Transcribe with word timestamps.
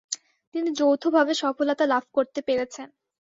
তিনি 0.55 0.69
যৌথভাবে 0.71 1.33
সফলতা 1.33 1.85
লাভ 1.85 2.03
করতে 2.13 2.39
পেরেছেন। 2.47 2.87